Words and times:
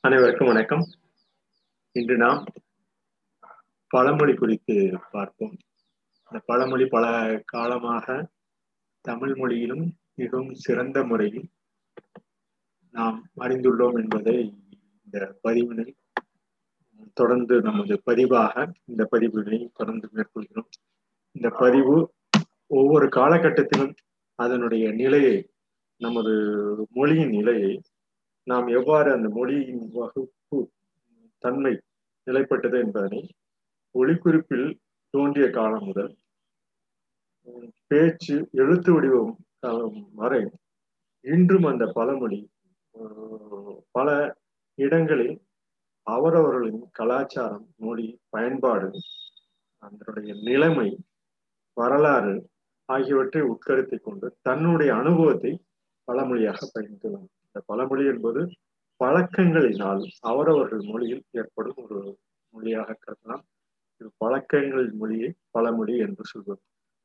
அனைவருக்கும் 0.00 0.46
வணக்கம். 0.46 0.84
இன்று 1.92 2.16
நாம் 2.16 2.44
பழமொழி 3.88 4.34
குறித்து 4.34 4.98
பார்ப்போம். 5.10 5.56
இந்த 6.20 6.38
பழமொழி 6.46 6.86
பல 6.86 7.06
காலமாக 7.44 8.30
தமிழ் 9.00 9.34
மொழியிலும் 9.34 9.96
மிகவும் 10.14 10.54
சிறந்த 10.54 11.04
முறையில் 11.04 11.48
நாம் 12.90 13.28
அறிந்துள்ளோம் 13.40 14.02
என்பதை 14.02 14.54
இந்த 15.04 15.38
பதிவினை 15.44 15.94
தொடர்ந்து 17.14 17.60
நமது 17.60 18.02
பதிவாக 18.06 18.72
இந்த 18.84 19.08
பதிவினை 19.12 19.68
தொடர்ந்து 19.74 20.08
மேற்கொள்கிறோம். 20.14 20.70
இந்த 21.32 21.48
பதிவு 21.48 22.14
ஒவ்வொரு 22.66 23.06
காலகட்டத்திலும் 23.06 23.94
அதனுடைய 24.34 24.90
நிலையை 24.90 25.50
நமது 25.96 26.34
மொழியின் 26.90 27.30
நிலையை 27.30 27.82
நாம் 28.48 28.68
எவ்வாறு 28.68 29.08
அந்த 29.12 29.28
மொழியின் 29.28 29.84
வகுப்பு 29.94 30.58
தன்மை 31.42 31.72
நிலைப்பட்டது 32.26 32.78
என்பதனை 32.78 33.22
ஒளிக்குறிப்பில் 33.94 34.68
தோன்றிய 35.14 35.46
காலம் 35.50 35.86
முதல் 35.86 36.10
பேச்சு 37.86 38.34
எழுத்து 38.52 38.90
வடிவம் 38.92 39.34
காலம் 39.58 40.00
வரை 40.14 40.42
இன்றும் 41.24 41.64
அந்த 41.64 41.84
பழமொழி 41.92 42.40
பல 43.92 44.08
இடங்களில் 44.78 45.36
அவரவர்களின் 46.06 46.82
கலாச்சாரம் 46.92 47.66
மொழி 47.76 48.06
பயன்பாடு 48.28 48.90
அதனுடைய 49.82 50.34
நிலைமை 50.42 50.88
வரலாறு 51.76 52.34
ஆகியவற்றை 52.88 53.42
உட்கருத்திக் 53.42 54.04
கொண்டு 54.04 54.26
தன்னுடைய 54.42 54.90
அனுபவத்தை 54.94 55.52
பழமொழியாக 56.08 56.60
பயன்படுத்தும் 56.72 56.97
மொழி 57.98 58.10
என்பது 58.12 58.40
பழக்கங்களினால் 59.00 60.02
அவரவர்கள் 60.30 60.82
மொழியில் 60.90 61.22
ஏற்படும் 61.40 61.78
ஒரு 61.84 62.00
மொழியாக 62.54 62.96
கருதலாம். 63.04 63.42
இது 64.00 64.08
பழக்கங்கள் 64.22 64.86
மொழியை 65.00 65.30
பழமொழி 65.50 65.94
என்று 66.04 66.24
சொல்வது. 66.24 66.60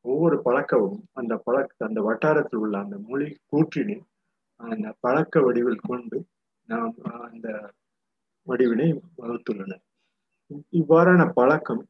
ஒவ்வொரு 0.06 0.38
பழக்கமும் 0.42 1.00
அந்த 1.20 1.34
பழக்க 1.46 1.88
அந்த 1.88 2.00
வட்டாரத்தில் 2.08 2.62
உள்ள 2.64 2.76
அந்த 2.80 2.98
மொழி 3.08 3.28
கூற்றினை 3.52 3.98
அந்த 4.62 4.88
பழக்க 5.06 5.42
வடிவில் 5.46 5.86
கொண்டு 5.90 6.20
நாம் 6.70 6.94
அந்த 7.30 7.48
வடிவினை 8.48 8.90
வகுத்துள்ளனர். 9.22 9.84
இவ்வாறான 10.80 11.22
பழக்கம் 11.40 11.84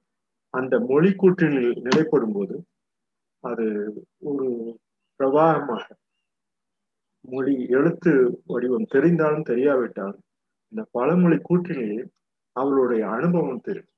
அந்த 0.53 0.73
மொழி 0.91 1.11
கூற்றினில் 1.21 1.71
நிலைப்படும் 1.87 2.35
போது 2.37 2.55
அது 3.43 3.65
ஒரு 4.29 4.47
பிரவாகமாக 5.19 5.85
மொழி 7.25 7.53
எழுத்து 7.69 8.11
வடிவம் 8.45 8.91
தெரிந்தாலும் 8.93 9.47
தெரியாவிட்டாலும் 9.49 10.23
இந்த 10.73 10.81
பழமொழி 10.91 11.37
கூற்றிலேயே 11.49 12.01
அவளுடைய 12.55 13.03
அனுபவம் 13.07 13.63
தெரியும். 13.63 13.89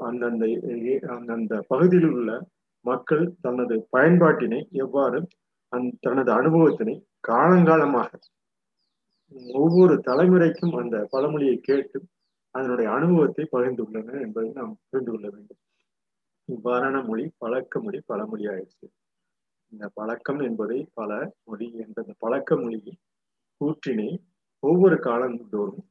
அந்தந்த 0.00 0.44
அந்தந்த 1.14 1.54
பகுதியில் 1.68 2.08
உள்ள 2.10 2.30
மக்கள் 2.84 3.24
தனது 3.40 3.74
பயன்பாட்டினை 3.96 4.60
எவ்வாறு 4.84 5.18
அந் 5.72 5.88
தனது 6.00 6.30
அனுபவத்தினை 6.32 6.94
காலங்காலமாக 7.28 8.10
ஒவ்வொரு 9.54 9.94
தலைமுறைக்கும் 10.08 10.74
அந்த 10.74 10.96
பழமொழியை 11.10 11.56
கேட்டு 11.58 11.98
அதனுடைய 12.54 12.88
அனுபவத்தை 12.90 13.44
பகிர்ந்துள்ளனர் 13.52 14.22
என்பதை 14.22 14.48
நாம் 14.50 14.72
புரிந்து 14.88 15.10
கொள்ள 15.12 15.26
வேண்டும். 15.28 15.60
இவ்வாறான 16.48 16.96
மொழி 17.06 17.24
பழக்க 17.38 17.80
மொழி 17.80 17.98
பழமொழி 18.06 18.44
ஆயிடுச்சு. 18.46 18.86
இந்த 19.72 19.88
பழக்கம் 19.94 20.40
என்பதை 20.40 20.78
பல 20.94 21.10
மொழி 21.44 21.66
என்ற 21.74 21.96
இந்த 22.02 22.14
பழக்க 22.18 22.56
மொழியை 22.56 22.94
கூற்றினை 23.60 24.08
ஒவ்வொரு 24.62 24.96
காலந்தோறும் 24.98 25.84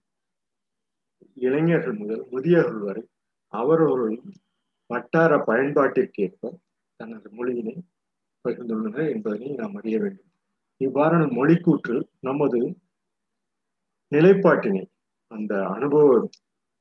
இளைஞர்கள் 1.37 1.97
முதல் 1.97 2.23
முதியவர்கள் 2.31 2.85
வரை 2.85 3.03
அவரவர்களும் 3.53 4.33
வட்டார 4.89 5.31
பயன்பாட்டிற்கேற்ப 5.47 6.51
தனது 6.99 7.27
மொழியினை 7.29 7.75
பகிர்ந்துள்ளனர் 8.45 9.09
என்பதனை 9.09 9.49
நாம் 9.51 9.75
அறிய 9.75 9.97
வேண்டும். 9.99 10.29
இவ்வாறான 10.81 11.23
மொழிக்கூற்று 11.29 11.95
நமது 12.19 12.59
நிலைப்பாட்டினை 14.11 14.83
அந்த 15.31 15.53
அனுபவ 15.67 16.07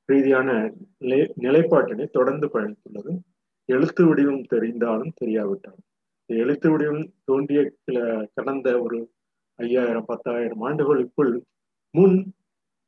ரீதியான 0.08 0.50
நிலை 0.98 1.18
நிலைப்பாட்டினை 1.36 2.06
தொடர்ந்து 2.10 2.46
பயணித்துள்ளது 2.46 3.12
எழுத்து 3.68 4.02
வடிவம் 4.06 4.44
தெரிந்தாலும் 4.50 5.16
தெரியாவிட்டாலும் 5.20 5.86
எழுத்து 6.30 6.68
வடிவம் 6.70 7.04
தோன்றிய 7.24 7.60
சில 7.84 7.98
கடந்த 8.34 8.68
ஒரு 8.80 8.98
ஐயாயிரம் 9.58 10.08
பத்தாயிரம் 10.08 10.62
ஆண்டுகளுக்குள் 10.62 11.32
முன் 11.94 12.16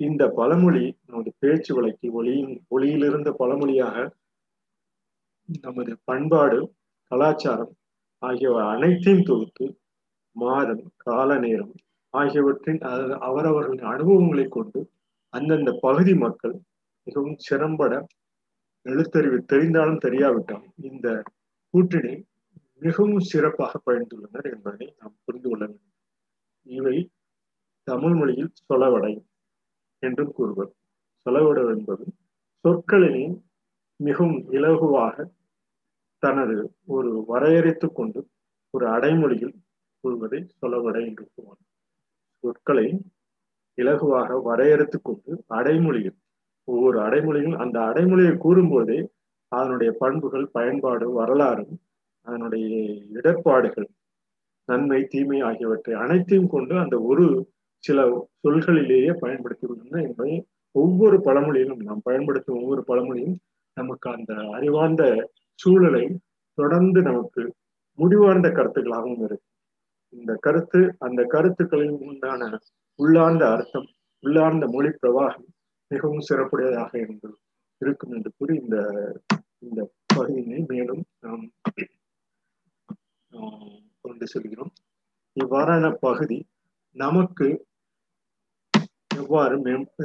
இந்த 0.01 0.23
பழமொழி 0.29 0.85
நமது 1.07 1.31
பேச்சு 1.39 1.73
வழக்கு 1.75 2.09
ஒளியின் 2.13 2.55
ஒளியிலிருந்த 2.69 3.31
பழமொழியாக 3.39 3.97
நமது 5.63 5.93
பண்பாடு 6.05 6.59
கலாச்சாரம் 7.13 7.73
ஆகியவை 8.23 8.63
அனைத்தையும் 8.65 9.27
தொகுத்து 9.27 9.67
மாதம் 10.37 10.85
கால 10.97 11.39
நேரம் 11.39 11.75
ஆகியவற்றின் 12.15 12.81
அவரவர்களின் 13.21 13.85
அனுபவங்களை 13.85 14.47
கொண்டு 14.49 14.81
அந்தந்த 15.35 15.71
பகுதி 15.83 16.15
மக்கள் 16.17 16.57
மிகவும் 17.07 17.39
சிறம்பட 17.41 17.93
எழுத்தறிவு 18.87 19.39
தெரிந்தாலும் 19.53 20.03
தெரியாவிட்டாலும் 20.05 20.75
இந்த 20.83 21.09
கூற்றினை 21.75 22.17
மிகவும் 22.81 23.19
சிறப்பாக 23.19 23.81
பயந்துள்ளனர் 23.87 24.55
என்பதை 24.55 24.95
நாம் 24.99 25.17
புரிந்து 25.25 25.49
கொள்ள 25.49 25.67
வேண்டும். 25.67 25.93
இவை 26.63 27.11
தமிழ் 27.83 28.15
மொழியில் 28.15 28.53
சொலவடை 28.69 29.25
என்றும் 29.99 30.33
கூறுவர். 30.33 30.75
சொலவடை 31.27 31.77
என்பது 31.77 32.05
சொற்களினை 32.65 33.43
மிகவும் 33.97 34.53
இலகுவாக 34.53 35.27
தனது 36.19 36.77
ஒரு 36.87 37.25
வரையறைத்துக் 37.29 37.95
கொண்டு 37.95 38.29
ஒரு 38.71 38.87
அடைமொழியில் 38.89 39.55
கூறுவதை 40.01 40.47
சொலவடை 40.63 41.07
என்று 41.07 41.29
கூறுவார். 41.35 41.63
சொற்களை 42.39 43.01
இலகுவாக 43.79 44.43
வரையறுத்துக் 44.43 45.05
கொண்டு 45.05 45.45
அடைமொழியில் 45.47 46.19
ஒவ்வொரு 46.65 46.99
அடைமொழியும் 47.01 47.57
அந்த 47.59 47.81
அடைமொழியை 47.81 48.35
கூறும்போதே 48.37 48.99
அதனுடைய 49.49 49.93
பண்புகள் 49.99 50.47
பயன்பாடு 50.47 51.11
வரலாறும் 51.11 51.80
அதனுடைய 52.31 52.67
இடர்பாடுகள் 53.13 53.89
நன்மை 54.69 55.01
தீமை 55.05 55.39
ஆகியவற்றை 55.41 55.95
அனைத்தையும் 55.95 56.51
கொண்டு 56.51 56.75
அந்த 56.79 56.97
ஒரு 57.03 57.25
சில 57.85 58.01
சொல்களிலேயே 58.43 59.13
பயன்படுத்தி 59.19 59.67
உள்ளன 59.67 60.03
என்பதை 60.03 60.35
ஒவ்வொரு 60.75 61.17
பழமொழியிலும் 61.25 61.83
நாம் 61.83 62.03
பயன்படுத்தும் 62.05 62.59
ஒவ்வொரு 62.61 62.83
பழமொழியும் 62.87 63.39
நமக்கு 63.77 64.07
அந்த 64.11 64.33
அறிவார்ந்த 64.53 65.05
சூழலை 65.59 66.05
தொடர்ந்து 66.59 67.01
நமக்கு 67.03 67.43
முடிவார்ந்த 67.99 68.49
கருத்துக்களாகவும் 68.49 69.25
இருக்கு. 69.27 69.47
இந்த 70.13 70.33
கருத்து 70.41 70.81
அந்த 70.99 71.21
கருத்துக்களின் 71.25 71.99
உண்டான 72.09 72.43
உள்ளார்ந்த 72.99 73.45
அர்த்தம் 73.51 73.89
உள்ளார்ந்த 74.25 74.65
மொழி 74.67 74.91
பிரவாகம் 75.03 75.49
மிகவும் 75.91 76.27
சிறப்புடையதாக 76.29 76.93
இருந்து 76.97 77.31
இருக்கும் 77.81 78.13
என்று 78.13 78.31
கூறி 78.39 78.55
இந்த 78.63 78.77
இந்த 79.59 79.81
பகுதியினை 80.15 80.61
மேலும் 80.69 81.03
நாம் 81.21 81.45
கொண்டு 84.01 84.27
செல்கிறோம். 84.27 84.73
இவ்வாறான 85.37 85.93
பகுதி 86.01 86.39
நமக்கு 86.97 87.49
எவ்வாறு 89.17 89.57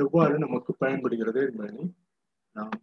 எவ்வாறு 0.03 0.36
நமக்கு 0.40 0.75
பயன்படுகிறது 0.78 1.41
என்பதனை 1.41 1.85
நாம் 2.56 2.75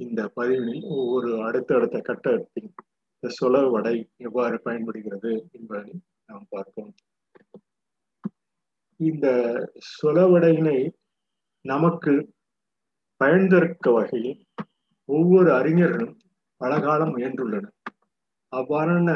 இந்த 0.00 0.20
பதிவினில் 0.36 0.84
ஒவ்வொரு 0.96 1.42
அடுத்த 1.42 1.74
அடுத்த 1.74 1.98
கட்டத்தின் 2.00 2.70
சொல 3.22 3.70
வடை 3.70 3.96
எவ்வாறு 4.16 4.56
பயன்படுகிறது 4.60 5.48
என்பதை 5.52 5.92
நாம் 6.26 6.46
பார்ப்போம். 6.50 6.92
இந்த 9.00 9.26
சொலவடையினை 9.96 10.78
நமக்கு 11.64 12.12
பயன்தற்க 13.20 13.90
வகையில் 13.90 14.46
ஒவ்வொரு 15.04 15.50
அறிஞர்களும் 15.52 16.16
பலகாலம் 16.60 17.16
முயன்றுள்ளனர். 17.16 17.74
அவ்வாறான 18.52 19.10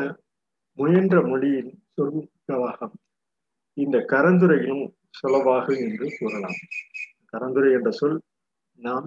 முயன்ற 0.78 1.16
மொழியின் 1.22 1.72
சொற்கவாகம் 1.94 2.94
இந்த 3.76 3.98
கரந்துரையும் 4.08 4.82
சொலவாகும் 5.20 5.80
என்று 5.80 6.06
கூறலாம். 6.18 6.58
கரந்துரை 7.32 7.70
என்ற 7.72 7.90
சொல் 7.90 8.18
நாம் 8.78 9.06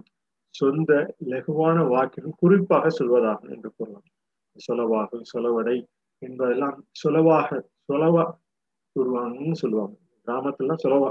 சொந்த 0.55 0.91
லகுவான 1.29 1.77
வாக்கிலும் 1.85 2.37
குறிப்பாக 2.39 2.89
சொல்வதாகும் 2.89 3.49
என்று 3.49 3.69
கூறலாம். 3.77 4.07
சொலவாகு 4.57 5.17
சொலவடை 5.33 5.77
என்பதெல்லாம் 6.21 6.77
சொலவாக 7.03 7.49
சொலவா 7.89 8.25
கூறுவாங்கன்னு 8.95 9.51
சொல்லுவாங்க. 9.51 9.95
கிராமத்துலாம் 10.27 10.83
சொலவா 10.83 11.09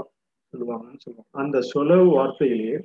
சொல்லுவாங்கன்னு 0.53 1.03
சொல்லுவாங்க. 1.03 1.31
அந்த 1.31 1.57
சொலவு 1.73 2.07
வார்த்தையிலேயே 2.17 2.77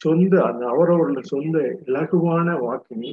சொந்த 0.00 0.34
அந்த 0.44 0.62
அவரவர்கள் 0.68 1.32
சொந்த 1.34 1.58
இலகுவான 1.86 2.58
வாக்கினை 2.58 3.10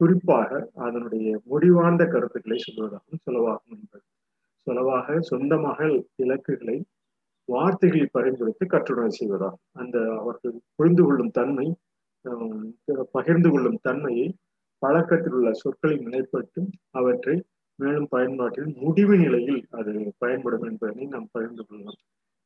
குறிப்பாக 0.00 0.50
அதனுடைய 0.84 1.28
முடிவார்ந்த 1.50 2.02
கருத்துக்களை 2.12 2.58
சொல்வதாகவும் 2.66 3.22
செலவாகும் 3.26 3.74
என்பது. 3.76 4.04
செலவாக 4.66 5.18
சொந்தமாக 5.30 5.78
இலக்குகளை 6.24 6.76
வார்த்தைகளை 7.48 8.06
பரிந்துரைத்து 8.16 8.64
கற்றுடன் 8.66 9.16
செய்வதாகும். 9.18 9.64
அந்த 9.80 9.96
அவர்கள் 10.20 10.54
புரிந்து 10.78 11.02
கொள்ளும் 11.06 11.32
தன்மை 11.38 11.66
பகிர்ந்து 13.16 13.48
கொள்ளும் 13.52 13.78
தன்மையை 13.86 14.26
பழக்கத்தில் 14.82 15.36
உள்ள 15.38 15.50
சொற்களை 15.62 15.96
நிலைப்பட்டு 16.04 16.60
அவற்றை 16.98 17.34
மேலும் 17.78 18.08
பயன்பாட்டில் 18.14 18.70
முடிவு 18.84 19.14
நிலையில் 19.22 19.60
அது 19.78 19.92
பயன்படும் 20.22 20.66
என்பதனை 20.68 21.04
நாம் 21.14 21.28
பகிர்ந்து 21.34 21.62
கொள்ளலாம். 21.66 22.00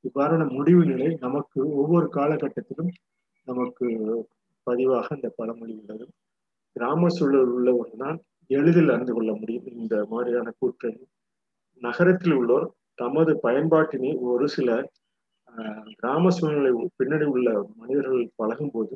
இவ்வாறான 0.05 0.43
முடிவு 0.57 0.83
நிலை 0.91 1.09
நமக்கு 1.25 1.61
ஒவ்வொரு 1.81 2.07
காலகட்டத்திலும் 2.19 2.93
நமக்கு 3.49 3.87
பதிவாக 4.67 5.07
இந்த 5.19 5.29
பழமொழி 5.39 5.75
உள்ளது. 5.81 6.07
கிராம 6.77 7.09
சூழல் 7.09 7.53
உள்ளவர்தான் 7.57 8.19
எளிதில் 8.51 8.93
அறிந்து 8.95 9.13
கொள்ள 9.15 9.31
முடியும். 9.41 9.69
இந்த 9.81 9.95
மாதிரியான 10.11 10.49
கூற்றை 10.59 10.93
நகரத்தில் 11.83 12.37
உள்ளோர் 12.41 12.67
தமது 12.95 13.33
பயன்பாட்டினை 13.43 14.11
ஒரு 14.31 14.47
சில 14.57 14.69
கிராம 15.99 16.31
சூழ்நிலை 16.31 16.71
பின்னணி 16.97 17.27
உள்ள 17.35 17.49
மனிதர்கள் 17.81 18.33
பழகும் 18.41 18.73
போது 18.75 18.95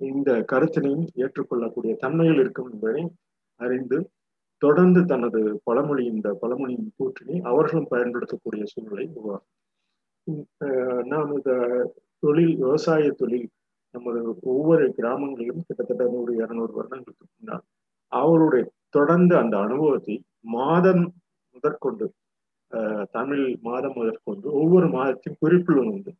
இந்த 0.00 0.30
கருத்தினையும் 0.52 1.06
ஏற்றுக்கொள்ளக்கூடிய 1.22 1.92
தன்மையில் 2.02 2.40
இருக்கும் 2.42 2.70
என்பதை 2.72 3.02
அறிந்து 3.60 3.98
தொடர்ந்து 4.62 5.00
தனது 5.04 5.40
பழமொழி 5.64 6.04
இந்த 6.04 6.28
பழமொழியின் 6.42 6.92
கூற்றினை 6.98 7.36
அவர்களும் 7.50 7.90
பயன்படுத்தக்கூடிய 7.90 8.64
சூழ்நிலை 8.72 9.06
உருவாகும். 9.14 9.54
நாம் 11.12 11.30
இந்த 11.36 11.52
தொழில் 12.22 12.54
விவசாய 12.62 13.10
தொழில் 13.20 13.48
நமது 13.94 14.20
ஒவ்வொரு 14.52 14.84
கிராமங்களிலும் 14.98 15.66
கிட்டத்தட்ட 15.66 16.04
நூறு 16.14 16.32
இருநூறு 16.40 16.72
வருடங்களுக்கு 16.72 17.26
முன்னால் 17.28 17.64
அவருடைய 18.12 18.64
தொடர்ந்து 18.96 19.34
அந்த 19.36 19.54
அனுபவத்தை 19.58 20.14
மாதம் 20.56 21.04
முதற்கொண்டு 21.54 22.06
தமிழ் 23.10 23.44
மாதம் 23.60 23.96
முதற்கொண்டு 23.96 24.46
ஒவ்வொரு 24.60 24.86
மாதத்தையும் 24.88 25.38
குறிப்பில் 25.38 25.80
வந்து 25.90 26.12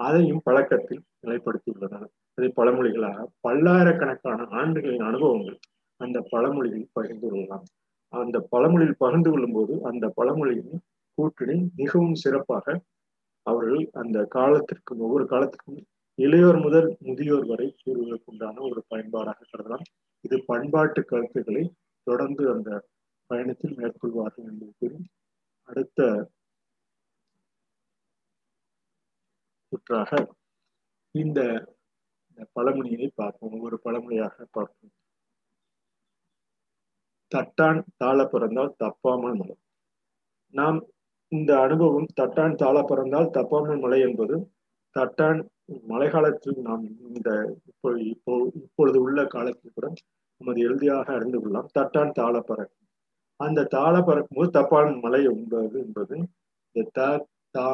அதையும் 0.00 0.42
பழக்கத்தில் 0.44 1.02
நிலைப்படுத்தியுள்ளனர். 1.22 2.08
அதை 2.38 2.48
பழமொழிகளாக 2.58 3.24
பல்லாயிரக்கணக்கான 3.40 4.40
ஆண்டுகளின் 4.60 5.06
அனுபவங்கள் 5.10 5.58
அந்த 6.00 6.18
பழமொழியில் 6.32 6.88
பகிர்ந்து 6.92 7.26
கொள்ளலாம். 7.30 7.64
அந்த 8.12 8.36
பழமொழியில் 8.52 9.00
பகிர்ந்து 9.02 9.30
கொள்ளும் 9.30 9.56
போது 9.56 9.74
அந்த 9.90 10.04
பழமொழியின் 10.18 10.82
கூட்டணி 11.18 11.56
மிகவும் 11.80 12.16
சிறப்பாக 12.24 12.66
அவர்கள் 13.46 13.82
அந்த 14.00 14.18
காலத்திற்கும் 14.36 15.02
ஒவ்வொரு 15.06 15.24
காலத்திற்கும் 15.32 15.80
இளையோர் 16.18 16.58
முதல் 16.64 16.88
முதியோர் 17.06 17.46
வரை 17.46 17.66
கூறுவதற்கு 17.82 18.30
உண்டான 18.32 18.62
ஒரு 18.68 18.80
பயன்பாடாக 18.88 19.46
கருதலாம். 19.50 19.84
இது 20.24 20.36
பண்பாட்டு 20.50 21.00
கருத்துக்களை 21.04 21.64
தொடர்ந்து 22.06 22.44
அந்த 22.54 22.70
பயணத்தில் 23.30 23.76
மேற்கொள்வார்கள் 23.78 24.48
என்பது 24.50 24.72
கூறி 24.78 24.98
அடுத்த 25.68 26.00
சுற்றாக 29.72 30.10
இந்த 31.14 31.40
பழமொழியை 32.56 33.08
பார்ப்போம். 33.14 33.54
ஒவ்வொரு 33.56 33.76
பழமொழியாக 33.84 34.36
பார்ப்போம். 34.56 34.92
தட்டான் 37.32 37.80
தாழ 37.96 38.18
பிறந்தால் 38.24 38.76
தப்பாமல் 38.82 39.38
மலை. 39.40 39.56
நாம் 40.54 40.78
இந்த 41.32 41.52
அனுபவம் 41.64 42.10
தட்டான் 42.20 42.54
தாழ 42.62 42.76
பிறந்தால் 42.82 43.32
தப்பாமல் 43.36 43.82
மலை 43.84 43.98
என்பது 44.08 44.36
தட்டான் 44.96 45.40
மழை 45.90 46.08
காலத்தில் 46.10 46.58
நாம் 46.66 46.84
இந்த 47.10 47.30
இப்போ 47.70 47.88
இப்போ 48.12 48.32
இப்பொழுது 48.60 48.98
உள்ள 49.06 49.20
காலத்தில் 49.34 49.76
கூட 49.76 49.86
நமது 50.40 50.60
எழுதியாக 50.66 51.06
அறிந்து 51.18 51.38
கொள்ளலாம். 51.38 51.70
தட்டான் 51.78 52.16
தாள 52.18 52.34
பறக்கும் 52.50 52.82
அந்த 53.40 53.66
தாள 53.74 53.94
பறக்கும் 54.08 54.38
போது 54.38 54.50
தப்பான் 54.58 54.92
மலை 55.04 55.20
என்பது 55.32 55.76
என்பது 55.84 56.16
இந்த 56.74 56.84
த 56.98 57.00
தா 57.54 57.66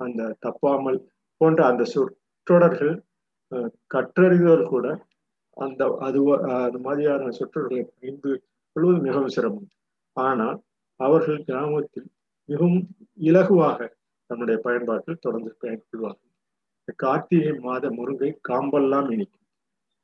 அந்த 0.00 0.22
தப்பாமல் 0.46 0.98
போன்ற 1.40 1.60
அந்த 1.70 1.84
சொற்றொடர்கள் 1.94 2.94
கற்றறிந்தவர் 3.94 4.64
கூட 4.74 4.86
அந்த 5.56 5.82
அது 6.06 6.18
அது 6.58 6.78
மாதிரியான 6.86 7.32
சொற்றொடர்களை 7.38 7.82
புரிந்து 7.90 8.30
கொள்வது 8.76 9.00
மிகவும் 9.06 9.34
சிரமம். 9.36 9.70
ஆனால் 10.16 10.58
அவர்கள் 11.00 11.46
கிராமத்தில் 11.48 12.08
மிகவும் 12.48 12.80
இலகுவாக 13.28 13.78
நம்முடைய 14.30 14.58
பயன்பாட்டில் 14.66 15.24
தொடர்ந்து 15.26 15.52
பயன்படுவார்கள். 15.64 16.31
கார்த்திகை 16.98 17.52
மாத 17.58 17.84
முருங்கை 17.90 18.30
காம்பெல்லாம் 18.42 19.08
இனிக்கும். 19.14 19.38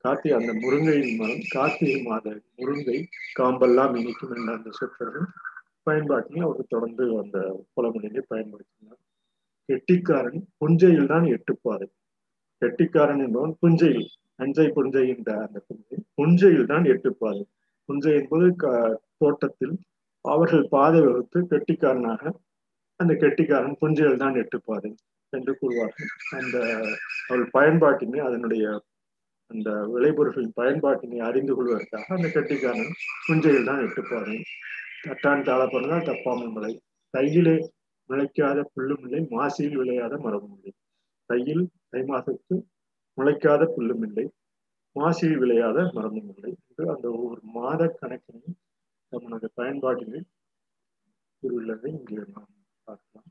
கார்த்திகை 0.05 0.35
அந்த 0.39 0.53
முருங்கையின் 0.63 1.17
மரம் 1.21 1.45
கார்த்திகை 1.55 1.99
மாத 2.03 2.27
முருங்கை 2.59 2.99
காம்பெல்லாம் 3.35 3.95
இனிக்கும் 3.95 4.35
என்ற 4.37 4.51
அந்த 4.53 4.71
சொற்றொடர்கள் 4.71 5.29
பயன்பாட்டினை 5.87 6.41
அவர் 6.41 6.73
தொடர்ந்து 6.75 7.05
அந்த 7.23 7.39
புலமொழியை 7.75 8.23
பயன்படுத்தினார். 8.33 9.01
கெட்டிக்காரன் 9.69 10.41
புஞ்சையில் 10.61 11.11
தான் 11.13 11.27
எட்டுப்பாதை 11.37 11.89
கெட்டிக்காரன் 12.63 13.23
என்பவன் 13.25 13.55
புஞ்சையில் 13.63 14.09
அஞ்சை 14.39 14.67
புஞ்சை 14.77 15.05
என்ற 15.15 15.31
அந்த 15.45 15.59
புஞ்சை 15.69 15.99
புஞ்சையில் 16.19 16.71
தான் 16.73 16.85
எட்டுப்பாதை 16.85 17.45
புஞ்சை 17.89 18.13
என்பது 18.21 18.47
தோட்டத்தில் 19.21 19.75
அவர்கள் 20.25 20.65
பாதை 20.69 21.01
வகுத்து 21.01 21.39
கெட்டிக்காரனாக 21.53 22.23
அந்த 23.01 23.13
கெட்டிக்காரன் 23.15 23.79
புஞ்சையில் 23.83 24.23
தான் 24.23 24.37
எட்டுப்பாதை 24.37 24.91
என்று 25.33 25.53
கூறுவார்கள். 25.61 26.11
அந்த 26.39 26.57
அவள் 27.29 27.45
பயன்பாட்டினை 27.57 28.21
அதனுடைய 28.29 28.65
அந்த 29.51 29.71
விளைபொருட்களின் 29.93 30.57
பயன்பாட்டினை 30.61 31.19
அறிந்து 31.29 31.53
கொள்வதற்காக 31.55 32.17
அந்த 32.17 32.29
கட்டிக்காரன் 32.35 32.93
குஞ்சையில் 33.27 33.69
தான் 33.69 33.85
எட்டுப்பாதை 33.87 34.37
தட்டான் 35.05 35.47
தாழப்படுறதால் 35.49 36.09
தப்பாமல் 36.09 36.55
மலை 36.57 36.73
தையிலே 37.15 37.57
முளைக்காத 38.11 38.59
புல்லும் 38.75 39.03
இல்லை 39.07 39.21
மாசியில் 39.37 39.79
விளையாத 39.81 40.15
மரமும் 40.25 40.57
இல்லை. 40.59 40.73
தையில் 41.31 41.65
தை 41.93 42.03
மாதத்து 42.11 42.57
முளைக்காத 43.19 43.63
புல்லும் 43.75 44.05
இல்லை 44.09 44.27
மாசியில் 44.97 45.41
விளையாத 45.43 45.79
மரமும் 45.97 46.31
இல்லை 46.35 46.53
என்று 46.61 46.85
அந்த 46.95 47.07
ஒவ்வொரு 47.17 47.43
மாத 47.57 47.91
கணக்கினையும் 48.01 48.59
நம்மளது 49.13 49.49
பயன்பாட்டினை 49.59 50.21
கூறியுள்ளதை 51.43 51.91
இங்கே 51.99 52.25
நாம் 52.35 52.53
பார்க்கலாம். 52.89 53.29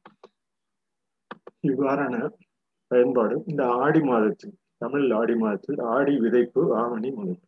இவ்வாறான 1.63 2.15
பயன்பாடு 2.91 3.35
இந்த 3.45 3.63
ஆடி 3.77 4.01
மாதத்தில் 4.01 4.55
தமிழ் 4.77 5.05
ஆடி 5.11 5.35
மாதத்தில் 5.35 5.79
ஆடி 5.95 6.13
விதைப்பு 6.19 6.61
ஆவணி 6.75 7.09
முளைப்பு 7.11 7.45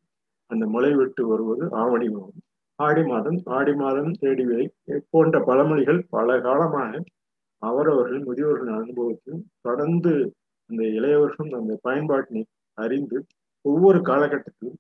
அந்த 0.51 0.63
முளை 0.65 0.91
விட்டு 0.95 1.23
வருவது 1.27 1.65
ஆவணி 1.75 2.07
மாதம் 2.09 2.45
ஆடி 2.79 3.03
மாதம் 3.03 3.39
ஆடி 3.49 3.73
மாதம் 3.73 4.11
தேடி 4.19 4.43
விதை 4.45 4.65
போன்ற 5.09 5.39
பழமொழிகள் 5.39 6.01
பல 6.09 6.37
காலமாக 6.39 7.01
அவரவர்கள் 7.61 8.21
முதியோர்கள் 8.23 8.73
அனுபவத்தில் 8.75 9.41
தொடர்ந்து 9.61 10.13
அந்த 10.69 10.81
இளையவர்களும் 10.97 11.55
அந்த 11.59 11.73
பயன்பாட்டினை 11.83 12.43
அறிந்து 12.77 13.17
ஒவ்வொரு 13.65 13.99
காலகட்டத்திலும் 14.01 14.79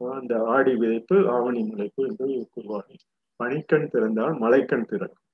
அந்த 0.00 0.34
ஆடி 0.46 0.72
விதைப்பு 0.74 1.16
ஆவணி 1.28 1.60
முளைப்பு 1.62 2.02
என்று 2.08 2.26
கூறுவார்கள். 2.54 3.00
பனிக்கண் 3.40 3.90
திறந்தால் 3.92 4.34
மலைக்கண் 4.38 4.88
திறக்கும். 4.90 5.26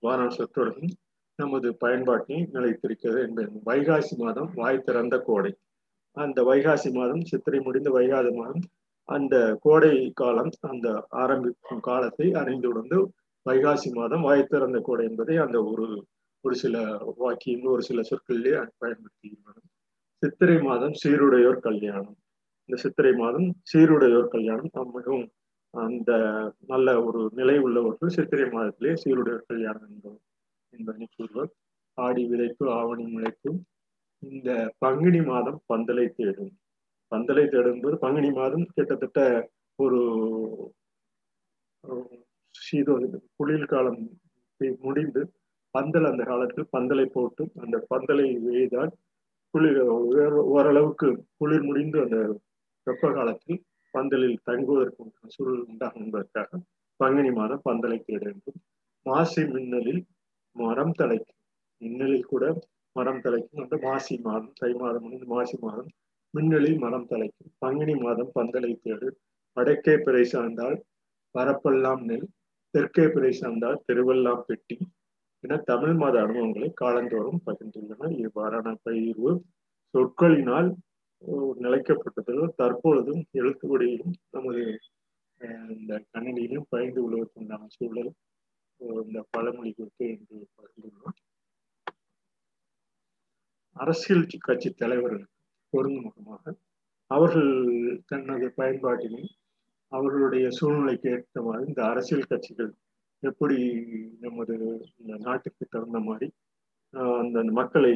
வாரான 0.00 0.30
சொற்றொடரும் 0.30 0.94
நமது 1.38 1.68
பயன்பாட்டினை 1.80 2.38
நிலைத்திருக்கிறது 2.54 3.20
என்பது. 3.26 3.50
வைகாசி 3.66 4.14
மாதம் 4.16 4.50
வாய் 4.54 4.84
திறந்த 4.84 5.16
கோடை. 5.18 5.52
அந்த 6.16 6.38
வைகாசி 6.42 6.90
மாதம் 6.92 7.24
சித்திரை 7.24 7.58
முடிந்த 7.60 7.88
வைகாசி 7.90 8.30
மாதம் 8.34 8.64
அந்த 9.08 9.34
கோடை 9.60 9.94
காலம் 10.14 10.52
அந்த 10.60 10.86
ஆரம்பிக்கும் 11.22 11.80
காலத்தை 11.80 12.26
அறிந்து 12.32 12.68
உணர்ந்து 12.68 12.98
வைகாசி 13.46 13.88
மாதம் 13.92 14.20
வாய் 14.20 14.50
திறந்த 14.50 14.78
கோடை 14.78 15.04
என்பதை 15.06 15.36
அந்த 15.36 15.58
ஒரு 15.64 15.86
ஒரு 16.44 16.54
சில 16.54 16.76
வாக்கியம் 17.16 17.72
ஒரு 17.74 17.82
சில 17.82 18.00
சொற்களிலே 18.10 18.52
பயன்படுத்துகின்றன 18.80 19.58
சித்திரை 20.22 20.56
மாதம் 20.62 20.94
சீருடையோர் 21.02 21.58
கல்யாணம். 21.58 22.16
இந்த 22.68 22.76
சித்திரை 22.82 23.12
மாதம் 23.12 23.48
சீருடையோர் 23.72 24.28
கல்யாணம். 24.28 24.70
மிகவும் 24.94 25.26
அந்த 25.74 26.10
நல்ல 26.66 26.88
ஒரு 27.04 27.22
நிலை 27.34 27.56
உள்ளவர்கள் 27.58 28.14
சித்திரை 28.18 28.46
மாதத்திலே 28.50 28.94
சீருடையோர் 29.04 29.48
கல்யாணம் 29.48 29.86
என்பவர் 29.88 30.22
என்பதனை 30.78 31.08
கூறுவர். 31.16 31.50
ஆடி 31.98 32.22
விளைப்பு 32.30 32.64
ஆவணி 32.78 33.04
முளைப்பு 33.14 33.50
இந்த 34.22 34.50
பங்குனி 34.78 35.20
மாதம் 35.30 35.60
பந்தலை 35.72 36.06
தேடும். 36.18 36.52
பந்தலை 37.12 37.44
தேடும் 37.48 37.82
போது 37.82 37.96
பங்குனி 38.04 38.30
மாதம் 38.40 38.66
கிட்டத்தட்ட 38.76 39.20
ஒரு 39.78 39.98
சீதோ 42.54 42.94
குளிர் 43.38 43.72
காலம் 43.72 44.00
முடிந்து 44.84 45.22
பந்தல் 45.74 46.08
அந்த 46.10 46.22
காலத்தில் 46.24 46.72
பந்தலை 46.72 47.06
போட்டு 47.06 47.42
அந்த 47.62 47.76
பந்தலை 47.90 48.26
எய்தால் 48.60 48.92
குளிர் 49.54 49.80
ஓரளவுக்கு 50.54 51.08
குளிர் 51.40 51.66
முடிந்து 51.68 51.98
அந்த 52.04 52.18
வெப்ப 52.86 53.10
காலத்தில் 53.12 53.58
பந்தலில் 53.94 54.38
தங்குவதற்கு 54.44 55.04
சூழல் 55.34 55.64
உண்டாகும் 55.66 56.04
என்பதற்காக 56.04 56.60
பங்குனி 57.00 57.30
மாதம் 57.30 57.64
பந்தலை 57.64 57.98
தேட 58.00 58.22
வேண்டும். 58.24 58.58
மாசி 59.06 59.42
மின்னலில் 59.54 60.02
மரம் 60.56 60.94
தலைக்கும் 60.98 61.38
மின்னலில் 61.80 62.30
கூட 62.32 62.44
மரம் 62.96 63.22
தலைக்கும் 63.24 63.62
அந்த 63.64 63.76
மாசி 63.82 64.14
மாதம் 64.26 64.54
தை 64.60 64.70
மாதம் 64.74 65.04
முடிந்து 65.04 65.26
மாசி 65.34 65.56
மாதம் 65.64 65.90
மின்னலில் 66.34 66.78
மரம் 66.78 67.08
தலைக்கும். 67.10 67.50
பங்குனி 67.58 67.94
மாதம் 68.04 68.32
பந்தலை 68.36 68.72
தேடு. 68.84 69.08
வடக்கே 69.56 69.94
பிறை 69.96 70.24
சார்ந்தால் 70.24 70.76
வரப்பெல்லாம் 71.34 72.02
நெல். 72.08 72.26
தெற்கே 72.74 73.04
பிறை 73.06 73.32
சார்ந்தால் 73.32 73.82
தெருவெல்லாம் 73.86 74.42
பெட்டி. 74.48 74.76
என 75.44 75.58
தமிழ் 75.70 75.94
மாத 75.94 76.16
அனுபவங்களை 76.24 76.68
காலந்தோறும் 76.82 77.42
பகிர்ந்துள்ளனர். 77.46 78.14
இவ்வாறான 78.24 78.74
பகிர்வு 78.86 79.32
சொற்களினால் 79.94 80.68
நிலைக்கப்பட்டதோ 81.64 82.44
தற்பொழுதும் 82.60 83.22
எழுத்துக்குடியிலும் 83.38 84.14
நமது 84.30 84.62
இந்த 85.76 85.92
கணினியிலும் 86.12 86.68
பயந்து 86.68 87.00
கொள்வதற்குண்டான 87.00 87.68
சூழல் 87.76 88.10
இந்த 89.06 89.18
பழமொழி 89.30 89.70
குறித்து 89.72 90.04
என்று 90.12 90.38
பகிர்ந்துள்ளோம். 90.56 91.16
அரசியல் 93.76 94.26
கட்சி 94.46 94.68
தலைவர்கள் 94.74 95.24
பொருந்தும் 95.72 96.06
முகமாக 96.06 96.54
அவர்கள் 97.10 97.50
தனது 98.06 98.46
பயன்பாட்டிலும் 98.58 99.28
அவர்களுடைய 99.92 100.46
சூழ்நிலைக்கு 100.58 101.08
ஏற்ற 101.10 101.42
மாதிரி 101.42 101.68
இந்த 101.68 101.82
அரசியல் 101.90 102.30
கட்சிகள் 102.30 102.70
எப்படி 103.22 103.58
நமது 104.20 104.54
இந்த 105.00 105.12
நாட்டுக்கு 105.26 105.64
தகுந்த 105.66 106.00
மாதிரி 106.08 106.28
அந்த 107.22 107.38
மக்களை 107.52 107.92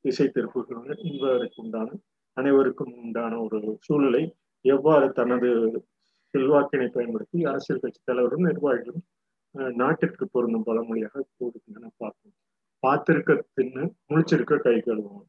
திசை 0.00 0.26
திருப்புகிறாங்க 0.28 0.90
என்பதற்கு 1.04 1.58
உண்டான 1.62 1.88
அனைவருக்கும் 2.36 2.94
உண்டான 2.96 3.38
ஒரு 3.40 3.58
சூழலை 3.78 4.22
எவ்வாறு 4.64 5.06
தனது 5.12 5.48
செல்வாக்கினை 6.34 6.88
பயன்படுத்தி 6.88 7.38
அரசியல் 7.44 7.82
கட்சி 7.82 8.00
தலைவரும் 8.04 8.46
நிர்வாகிகளும் 8.46 9.06
நாட்டிற்கு 9.54 10.24
பொருந்தும் 10.26 10.66
பழமொழியாக 10.66 11.24
கூறுகின்றன 11.38 11.90
பார்ப்போம். 11.96 12.34
பார்த்திருக்க 12.82 13.32
தின்னு 13.56 13.82
முழிச்சிருக்க 14.10 14.56
கை 14.66 14.76
கழுவோம் 14.78 15.26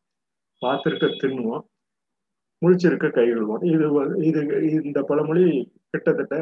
பார்த்திருக்க 0.62 1.08
தின்னுவோம் 1.22 1.66
முழிச்சிருக்க 2.62 3.08
கை 3.10 3.26
கழுவோம் 3.30 3.64
இது 3.72 3.86
இது 4.26 4.42
இந்த 4.90 5.02
பழமொழி 5.02 5.46
கிட்டத்தட்ட 5.92 6.36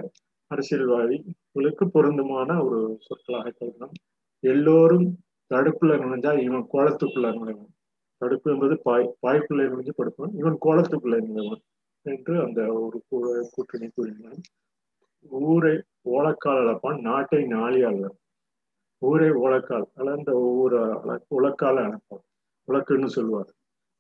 அரசியல்வாதிகளுக்கு 0.52 1.86
பொருந்துமான 1.96 2.50
ஒரு 2.66 2.80
சொற்களாக 3.08 3.54
கருதலாம். 3.60 3.96
எல்லோரும் 4.44 5.08
தடுப்புல 5.52 5.98
நுழைஞ்சா 6.04 6.32
இவன் 6.48 6.66
கோலத்துக்குள்ள 6.74 7.28
நுழைவான். 7.38 7.74
தடுப்பு 8.22 8.48
என்பது 8.54 8.76
பாய் 8.88 9.12
பாய்க்குள்ளே 9.26 9.66
நுழைஞ்சு 9.72 9.94
படுப்பான் 9.98 10.34
இவன் 10.34 10.58
கோலத்துக்குள்ளே 10.66 11.20
நுழைவான் 11.28 11.64
என்று 12.06 12.34
அந்த 12.46 12.62
ஒரு 12.84 12.98
கூட்டணி 13.56 13.88
கூறினான் 13.90 14.42
ஊரை 15.30 15.82
ஓலக்கால் 16.10 16.62
அளப்பான் 16.64 17.00
நாட்டை 17.02 17.44
நாளி 17.46 17.82
அல்ல 17.82 18.06
ஊரை 19.00 19.30
ஓலக்கால் 19.30 19.86
அளந்த 19.94 20.32
ஒவ்வொரு 20.34 20.78
உலக்கால 21.30 21.76
அளப்பான் 21.88 22.24
உலக்குன்னு 22.68 23.06
சொல்லுவார். 23.06 23.52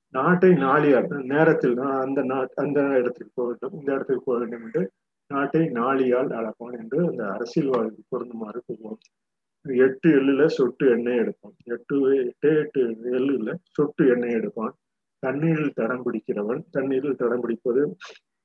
நாட்டை 0.09 0.53
நாளியார் 0.53 1.07
நேரத்தில் 1.07 1.77
அந்த 1.77 2.49
அந்த 2.55 2.79
இடத்துக்கு 2.99 3.31
போக 3.35 3.47
வேண்டும். 3.47 3.79
இந்த 3.79 3.93
இடத்துக்கு 3.93 4.23
போக 4.25 4.37
வேண்டும் 4.39 4.63
என்று 4.63 4.91
நாட்டை 5.27 5.61
நாளியால் 5.61 6.31
அளப்பான் 6.39 6.75
என்று 6.77 6.99
அந்த 7.07 7.23
அரசியல்வாதி 7.31 8.03
பொருந்துமாறு 8.09 8.59
கூறுவோம் 8.67 8.99
எட்டு 9.65 10.09
எள்ளுல 10.09 10.45
சொட்டு 10.45 10.89
எண்ணெய் 10.89 11.17
எடுப்பான். 11.17 11.55
எட்டு 11.63 11.95
எட்டு 12.25 12.49
எட்டு 12.57 12.81
எள்ளுல 13.11 13.55
சொட்டு 13.71 14.07
எண்ணெய் 14.07 14.31
எடுப்பான். 14.31 14.75
தண்ணீரில் 15.19 15.73
தடம் 15.73 16.03
பிடிக்கிறவன் 16.05 16.61
தண்ணீரில் 16.71 17.15
தடம் 17.15 17.39
பிடிப்பது 17.39 17.95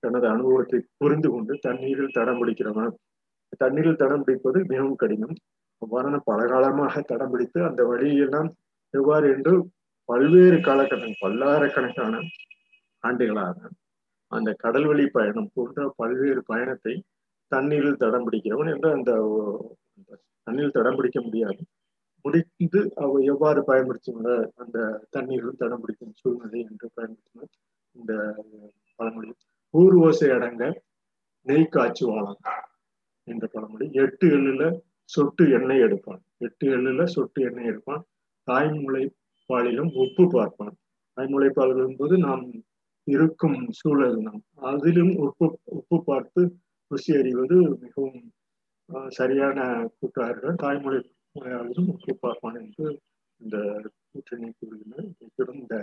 தனது 0.02 0.26
அனுபவத்தை 0.28 0.78
புரிந்து 0.99 1.28
கொண்டு 1.30 1.54
தண்ணீரில் 1.59 2.14
தடம் 2.14 2.40
பிடிக்கிறவன் 2.40 2.92
தண்ணீரில் 3.61 4.00
தடம் 4.02 4.25
பிடிப்பது 4.26 4.59
மிகவும் 4.64 5.00
கடினம். 5.02 5.35
அவ்வாறான 5.82 6.18
பலகாலமாக 6.30 7.02
தடம் 7.02 7.32
பிடித்து 7.32 7.59
அந்த 7.64 7.82
வழியெல்லாம் 7.85 8.49
எவ்வாறு 8.94 9.26
என்று 9.35 9.52
பல்வேறு 10.09 10.59
காலகட்டம் 10.61 11.21
பல்லாயிரக்கணக்கான 11.21 12.14
ஆண்டுகளாக 13.04 13.71
அந்த 14.32 14.50
கடல்வழி 14.62 15.06
பயணம் 15.11 15.50
போன்ற 15.54 15.87
பல்வேறு 15.97 16.42
பயணத்தை 16.47 16.94
தண்ணீரில் 17.52 18.00
தடம் 18.02 18.26
பிடிக்கிறவன் 18.26 18.71
என்று 18.75 18.88
அந்த 18.97 19.11
தண்ணீரில் 20.47 20.76
தடம் 20.76 20.99
பிடிக்க 20.99 21.18
முடியாது. 21.21 21.61
முடிந்து 22.25 22.80
அவ 23.04 23.21
எவ்வாறு 23.32 23.61
பயன்படுத்தினாங்க 23.71 24.32
அந்த 24.56 24.78
தண்ணீரில் 25.11 25.61
தடம் 25.62 25.82
பிடிக்கும் 25.82 26.14
சூழ்நிலை 26.21 26.61
என்று 26.68 26.88
பயன்படுத்தினார் 26.97 27.52
இந்த 27.97 28.12
பழமொழி 28.99 29.28
ஊர் 29.75 29.95
ஓசை 30.07 30.29
அடங்க 30.31 30.64
நெய் 31.47 31.73
காய்ச்சி 31.75 32.05
வாழலாம் 32.05 32.67
என்ற 33.29 33.45
பழமொழி. 33.47 33.87
எட்டு 34.02 34.26
எள்ளுல 34.37 34.64
சொட்டு 35.05 35.45
எண்ணெய் 35.50 35.85
எடுப்பான். 35.87 36.21
எட்டு 36.38 36.67
எள்ளுல 36.76 37.05
சொட்டு 37.14 37.41
எண்ணெய் 37.43 37.71
எடுப்பான். 37.71 38.02
தாய்மொழி 38.49 39.02
பாலிலும் 39.50 39.91
உப்பு 40.05 40.25
பார்ப்பான். 40.35 40.75
தாய்மொழி 41.17 41.49
பால் 41.49 41.75
என்பது 41.87 42.14
நாம் 42.19 42.45
இருக்கும் 43.07 43.59
சூழல் 43.71 44.19
நாம் 44.26 44.43
அதிலும் 44.71 45.14
உப்பு 45.25 45.47
உப்பு 45.79 45.97
பார்த்து 46.05 46.43
ருசி 46.91 47.12
அறிவது 47.21 47.57
மிகவும் 47.85 48.21
சரியான 49.09 49.59
கூட்டார்கள் 49.99 50.55
தாய்மொழி 50.55 51.00
முறையாளரும் 51.37 51.91
உப்பு 51.95 52.14
பார்ப்பான் 52.25 52.59
என்று 52.62 52.87
இந்த 53.41 53.57
கூட்டணி 54.11 54.49
கூறுகின்றனர். 54.50 55.09
இந்த 55.62 55.76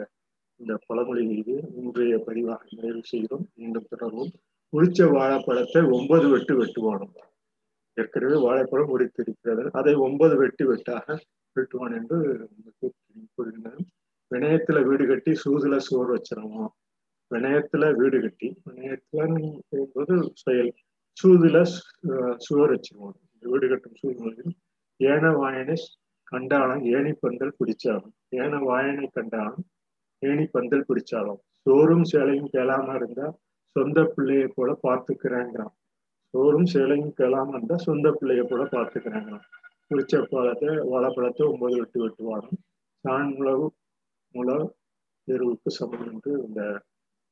இந்த 0.59 0.73
பழமொழி 0.87 1.23
மீது 1.29 1.53
இன்றைய 1.81 2.15
பதிவாக 2.27 2.61
நிறைவு 2.75 3.01
செய்கிறோம். 3.11 3.45
மீண்டும் 3.59 3.89
தொடர்வோம். 3.91 4.31
முடிச்ச 4.73 4.99
வாழைப்பழத்தை 5.15 5.81
ஒன்பது 5.97 6.25
வெட்டு 6.33 6.53
வெட்டுவானும். 6.59 7.13
ஏற்கனவே 7.97 8.37
வாழைப்பழம் 8.45 8.91
முடித்திருக்கிறது 8.91 9.63
அதை 9.79 9.93
ஒன்பது 10.07 10.35
வெட்டு 10.41 10.63
வெட்டாக 10.71 11.17
வெட்டுவான் 11.55 11.95
என்று 11.99 12.17
கூறுகின்றனர். 13.35 13.87
வினயத்துல 14.31 14.79
வீடு 14.87 15.03
கட்டி 15.07 15.31
சூதுல 15.43 15.77
சோறு 15.87 16.11
வச்சிருவோம் 16.15 16.73
வினயத்துல 17.31 17.83
வீடு 17.99 18.17
கட்டி 18.21 18.47
வினயத்துலன்பது 18.67 20.15
செயல் 20.43 20.71
சூதுல 21.17 21.57
சுவர் 22.45 22.71
வச்சிருவோம். 22.73 23.17
வீடு 23.51 23.65
கட்டும் 23.67 23.97
சூழ்நிலையில் 24.01 24.53
ஏன 24.99 25.31
வாயனை 25.39 25.75
கண்டாலும் 26.31 26.83
ஏணி 26.95 27.11
பந்தல் 27.21 27.57
பிடிச்சாலும் 27.59 28.13
ஏன 28.41 28.59
வாயனை 28.69 29.05
கண்டாலும் 29.17 29.63
ஏணி 30.21 30.45
பந்தல் 30.45 30.88
பிடிச்சாலும். 30.89 31.39
சோறும் 31.65 32.05
சேலையும் 32.11 32.51
கேளாம 32.55 32.95
இருந்தா 32.99 33.27
சொந்த 33.75 33.99
பிள்ளைய 34.13 34.45
போல 34.55 34.69
பார்த்துக்கிறேங்கிறான். 34.88 35.73
சோறும் 36.33 36.69
சேலையும் 36.73 37.13
கேளாம 37.19 37.53
இருந்தா 37.55 37.77
சொந்த 37.88 38.07
பிள்ளைய 38.19 38.43
போல 38.43 38.63
பார்த்துக்கிறேங்கிறான். 38.75 39.45
குறிச்ச 39.89 40.15
பழத்தை 40.33 40.71
வாழைப்பழத்தை 40.91 41.43
ஒன்பது 41.51 41.77
வெட்டு 41.79 41.99
வெட்டுவாடும் 42.03 42.59
சான் 43.05 43.31
உழவு 43.39 43.67
முளவு 44.35 44.65
தேர்வுக்கு 45.27 45.69
சமம் 45.69 46.05
என்று 46.11 46.31
இந்த 46.47 46.61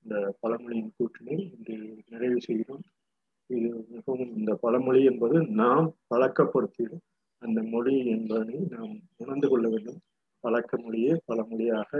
இந்த 0.05 0.17
பழமொழியின் 0.41 0.93
கூட்டினை 0.97 1.35
இன்று 1.53 1.75
நிறைவு 2.11 2.39
செய்கிறோம். 2.41 2.83
இது 3.49 3.69
மிகவும் 3.93 4.31
இந்த 4.39 4.51
பழமொழி 4.63 5.01
என்பது 5.05 5.37
நாம் 5.61 5.87
பழக்கப்படுத்திடும். 6.11 7.03
அந்த 7.41 7.59
மொழி 7.73 7.95
என்பதை 8.15 8.57
நாம் 8.75 8.93
உணர்ந்து 9.17 9.47
கொள்ள 9.49 9.65
வேண்டும். 9.69 9.99
பழக்க 10.43 10.77
மொழியே 10.83 11.13
பழமொழியாக 11.25 11.91